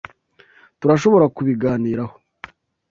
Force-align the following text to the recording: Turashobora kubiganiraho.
Turashobora 0.79 1.25
kubiganiraho. 1.35 2.15